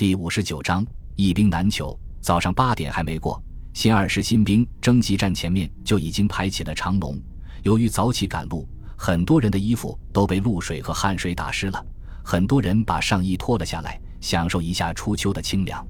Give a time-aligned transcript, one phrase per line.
[0.00, 0.82] 第五十九章
[1.14, 1.94] 一兵难求。
[2.22, 3.38] 早上八点还没过，
[3.74, 7.20] 新二师新兵征集站前面就已经排起了长龙。
[7.64, 8.66] 由于早起赶路，
[8.96, 11.84] 很多人的衣服都被露水和汗水打湿了。
[12.24, 15.86] 很多人把上衣脱了下来，享受一下初秋的清凉。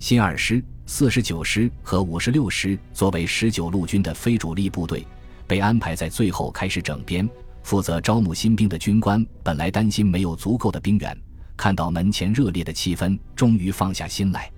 [0.00, 5.06] 新二师、四十九师和五十六师作为十九路军的非主力部队，
[5.46, 7.30] 被安排在最后开始整编。
[7.62, 11.16] 负责招募新兵的军官本来担心没有足够的兵源，
[11.56, 14.50] 看到门前热烈的气氛，终于放下心来。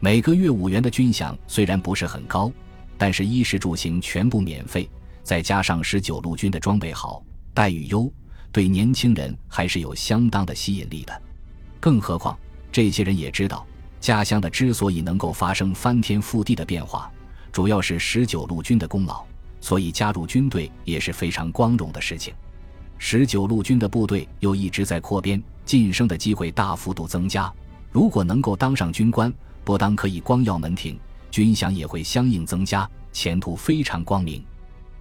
[0.00, 2.52] 每个月五元的军饷虽然不是很高，
[2.98, 4.88] 但是衣食住行全部免费，
[5.22, 8.12] 再加上十九路军的装备好、待遇优，
[8.52, 11.22] 对年轻人还是有相当的吸引力的。
[11.80, 12.38] 更何况
[12.70, 13.66] 这些人也知道。
[14.00, 17.10] 家乡的之所以能够发生翻天覆地的变化，
[17.50, 19.24] 主要是十九路军的功劳，
[19.62, 22.34] 所以加入军队也是非常光荣的事情。
[22.98, 27.52] 十九路军的部队又一直在扩编，晋升的机会大幅度增加。
[27.90, 30.98] 如果能够当上军官，不当可以光耀门庭，
[31.30, 34.44] 军饷也会相应增加，前途非常光明。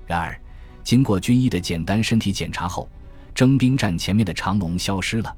[0.06, 0.40] 然而，
[0.84, 2.90] 经过军医的简单身体检查后，
[3.34, 5.36] 征兵站前面的长龙消失了。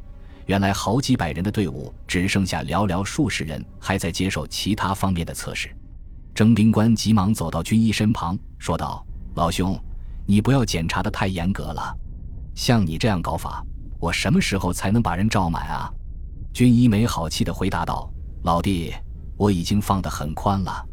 [0.48, 5.70] 原来好几百人的队伍只剩下寥寥数十人还在接受其他方面的测试。
[6.34, 9.80] 征兵官急忙走到军医身旁，说道：“老兄，
[10.26, 11.96] 你不要检查的太严格了。
[12.56, 13.64] 像你这样搞法，
[14.00, 15.92] 我什么时候才能把人招满啊？”
[16.52, 18.10] 军医没好气的回答道
[18.44, 18.92] ：“老弟，
[19.38, 20.84] 我已经放得很宽了。”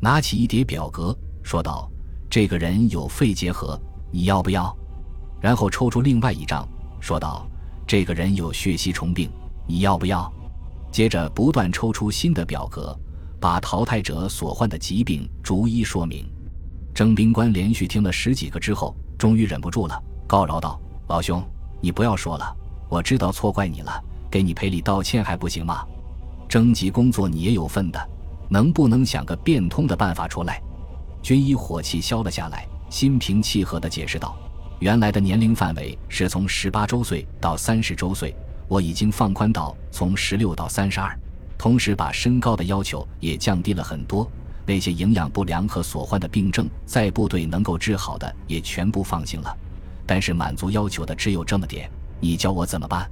[0.00, 1.90] 拿起一叠表格，说道
[2.30, 3.78] ：“这个人有肺结核，
[4.10, 4.74] 你要不要？”
[5.42, 6.66] 然后抽出另外一张，
[7.00, 7.46] 说道。
[7.86, 9.28] 这个人有血吸虫病，
[9.66, 10.32] 你要不要？
[10.92, 12.96] 接着不断抽出新的表格，
[13.40, 16.24] 把淘汰者所患的疾病逐一说明。
[16.94, 21.44] 征兵官连续听了十几个之后，终于忍不住了，告饶道：“老兄，
[21.80, 22.56] 你不要说了，
[22.88, 25.84] 我知道错怪你了，给你赔礼道歉还不行吗？
[26.48, 27.98] 征集工作你也有份的，
[28.48, 30.62] 能不能想个变通的办法出来？”
[31.20, 34.36] 军医火气消了下来，心平气和地解释道。
[34.78, 38.32] 原来的年龄范围是从十八周岁到三十周岁，
[38.68, 41.18] 我已经放宽到从十六到三十二，
[41.58, 44.30] 同时把身高的要求也降低了很多。
[44.64, 49.52] 那些营养不良和所患的病症，在部队能够治好的也全部放行了。
[50.10, 51.88] 但是满足要求的只有这么点，
[52.18, 53.08] 你教我怎么办？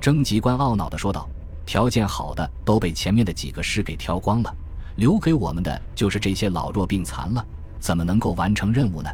[0.00, 1.28] 征集官懊恼地说道
[1.66, 4.56] ：“条件好的都被前面的几个师给挑光了，
[4.96, 7.44] 留给我们的就是这些老弱病残了，
[7.78, 9.10] 怎么能够完成任务呢？”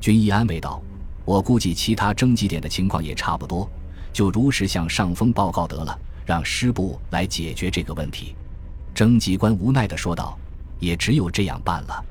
[0.00, 0.82] 军医安慰道。
[1.26, 3.68] 我估计其他征集点的情况也差不多，
[4.10, 8.34] 就如实向上峰报告得了，让师部来解决这个问题。
[8.94, 10.34] 征集官无奈地说道
[10.80, 12.02] ：“也只有这样办了。”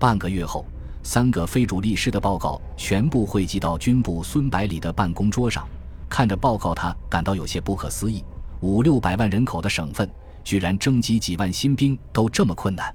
[0.00, 0.64] 半个月后，
[1.02, 5.66] 三个非主力师的报告全部汇集到军部孙百里的办公桌上。
[6.08, 8.24] 看着报告，他感到有些不可思议：
[8.60, 10.10] 五六百万人口的省份，
[10.42, 12.92] 居然征集几万新兵都这么困难。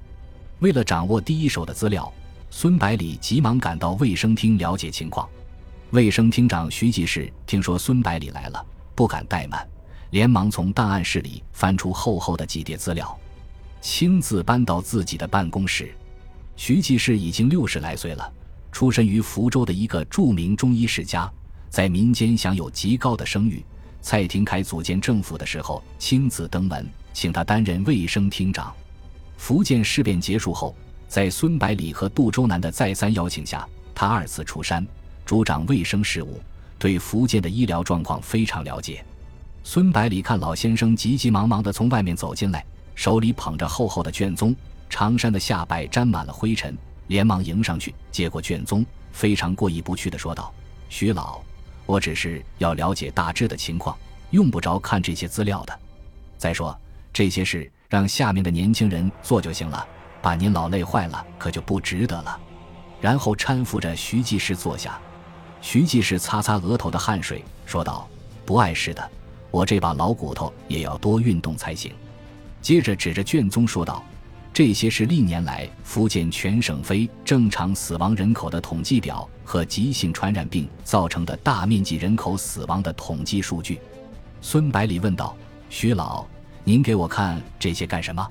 [0.60, 2.12] 为了掌握第一手的资料，
[2.50, 5.28] 孙百里急忙赶到卫生厅了解情况。
[5.92, 9.66] 卫生厅长徐继士听说孙百里来了，不敢怠慢，
[10.12, 13.18] 连忙从档案室里翻出厚厚的几叠资料，
[13.82, 15.96] 亲自搬到自己的办公室。
[16.58, 18.32] 徐继士已经六十来岁了，
[18.72, 21.32] 出身于福州的一个著名中医世家，
[21.70, 23.64] 在民间享有极高的声誉。
[24.02, 28.74] 蔡廷锴组建政府的时候，亲自登门请他担任卫生厅长。
[29.38, 30.76] 福建事变结束后，
[31.08, 34.86] 在孙百里和杜周南的再三邀请下，他二次出山。
[35.26, 36.40] 主掌卫生事务，
[36.78, 39.04] 对福建的医疗状况非常了解。
[39.64, 44.56] 孙百里看老先生急急忙忙地从外面走进来，手里捧着厚厚的卷宗，
[44.90, 50.54] 长衫的下摆沾满了灰尘，连忙迎上去接过卷宗，非常过意不去地说道
[50.90, 51.42] ：“徐老，
[51.86, 53.98] 我只是要了解大致的情况，
[54.32, 55.80] 用不着看这些资料的。
[56.38, 56.78] 再说
[57.12, 59.86] 这些事让下面的年轻人做就行了，
[60.22, 62.40] 把您老累坏了，可就不值得了。”
[63.02, 65.00] 然后搀扶着徐继士坐下。
[65.62, 68.08] 徐继士擦擦额头的汗水，说道
[68.46, 69.12] ：“不碍事的，
[69.52, 71.92] 我这把老骨头也要多运动才行。”
[72.62, 74.04] 接着指着卷宗说道
[74.56, 83.82] ：“这些是历年来福建全省非正常死亡人口的统计表和急性传染病造成的大面积人口死亡的统计数据。”
[84.40, 85.36] 孙百里问道
[85.70, 86.26] ：“徐老，
[86.64, 88.26] 您给我看这些干什么？”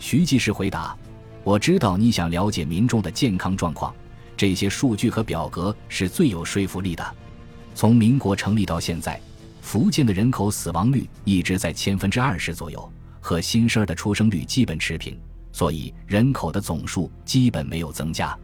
[0.00, 0.96] 徐继士回答
[1.44, 3.94] ：“我知道你想了解民众的健康状况。”
[4.36, 7.14] 这些数据和表格是最有说服力的。
[7.72, 9.20] 从民国成立到现在，
[9.60, 15.16] 福建的人口死亡率一直在千分之二十左右，和新生儿的出生率基本持平，
[15.52, 18.36] 所以人口的总数基本没有增加。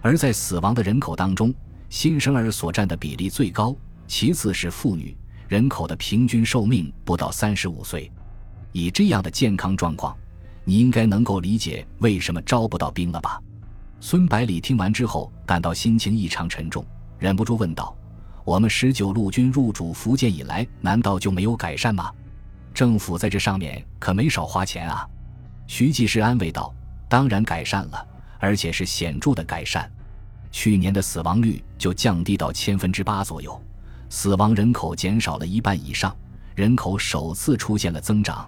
[0.00, 1.52] 而在死亡的人口当中，
[1.88, 3.74] 新生儿所占的比例最高，
[4.06, 5.16] 其次是妇女。
[5.48, 8.10] 人口的平均寿命不到三十五岁。
[8.72, 10.16] 以这样的健康状况，
[10.64, 13.40] 你应该能够理解为什么招不到兵了吧？”
[14.00, 16.84] 孙百里听完之后，感到心情异常沉重，
[17.18, 17.94] 忍不住问道
[18.44, 22.10] ：“我们十九路军入主福建以来，难道就没有改善吗？
[22.74, 25.06] 政府在这上面可没少花钱啊？”
[25.74, 26.70] 徐继世安慰道
[27.08, 28.06] ：“当然改善了，
[28.38, 29.90] 而且是显著的改善。
[30.50, 33.58] 去年的死亡率就降低到千分之八左右，
[34.10, 36.14] 死亡人口减少了一半以上，
[36.54, 38.46] 人口首次出现了增长。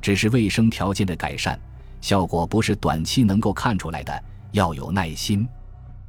[0.00, 1.58] 只是卫生条件的改善，
[2.00, 4.22] 效果不是短期能够看出来的，
[4.52, 5.44] 要有耐心。”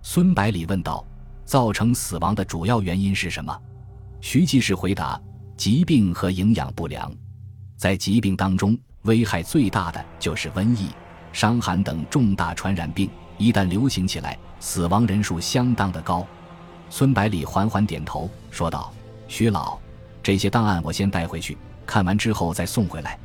[0.04, 1.04] 孙百里问道
[1.44, 3.60] ：“造成死亡的主要原因是什么？”
[4.22, 5.20] 徐继世回答
[5.58, 7.12] ：“疾病和营养不良。
[7.76, 10.90] 在疾病当中。”危害最大的就是瘟疫、
[11.34, 16.26] 伤寒等重大传染病，一旦流行起来，死亡人数相当的高。
[16.90, 18.94] 孙百里缓缓点头，说道
[19.28, 19.78] ：“徐老，
[20.22, 23.20] 这些档案我先带回去，看完之后再送回来。”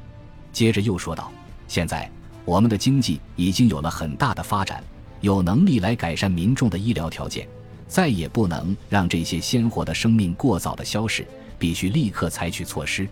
[0.53, 1.31] 接着又说道
[1.69, 2.11] ：“现在
[2.45, 4.83] 我们的经济已经有了很大的发展，
[5.21, 7.47] 有能力来改善民众的医疗条件，
[7.87, 11.25] 再也不能让这些鲜活的生命过早的消逝，
[11.57, 13.09] 必须立刻采取措施。”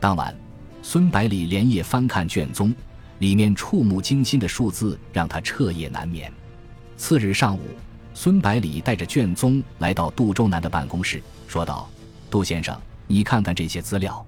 [0.00, 0.34] 当晚。
[0.80, 2.74] 孙百里连夜翻看卷宗，
[3.18, 6.32] 里面触目惊心的数字让他彻夜难眠。
[6.96, 7.60] 次日上午，
[8.14, 11.88] 孙百里带着卷宗来到杜周南的办公室，说道
[12.30, 14.24] ：“杜先生，你看看这些资料。”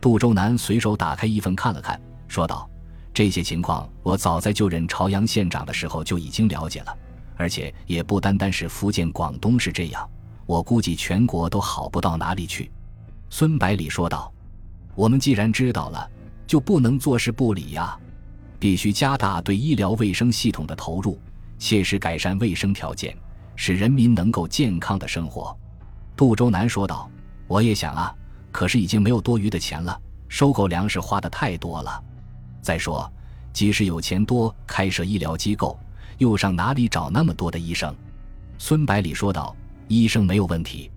[0.00, 2.68] 杜周南随手打开一份看了看，说道
[3.14, 6.98] ：“这些情况我早在就任朝阳县长的时候就已经了解了，
[7.36, 10.08] 而且也不单单是福建、广东是这样，
[10.46, 12.72] 我估计全国都好不到哪里去。”
[13.28, 14.32] 孙百里说道。
[14.94, 16.08] 我们既然知道了，
[16.46, 17.98] 就不能坐视不理呀！
[18.58, 21.18] 必须加大对医疗卫生系统的投入，
[21.58, 23.16] 切实改善卫生条件，
[23.56, 25.56] 使人民能够健康的生活。
[26.14, 27.10] 杜周南说道
[27.48, 28.14] ：“我也想啊，
[28.52, 32.00] 可是已经没有多余的钱了，收购粮食花的太多了。
[32.60, 33.10] 再说，
[33.52, 35.76] 即使有钱多开设医疗机构，
[36.18, 37.92] 又上哪里找那么多的医生？”
[38.58, 39.56] 孙百里说道
[39.88, 40.88] ：“医生没有问题。”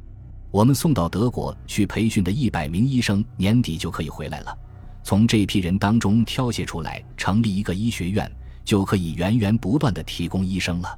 [0.56, 4.58] 我们送到德国去培训的一百名医生，年底就可以回来了。
[5.04, 8.32] 从这批人当中挑选出来，成立一个医学院，
[8.64, 10.98] 就可以源源不断的提供医生了。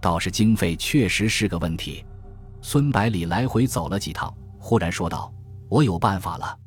[0.00, 2.04] 倒是经费确实是个问题。
[2.60, 5.32] 孙百里来回走了几趟，忽然说道
[5.70, 6.58] ：“我有办法了。”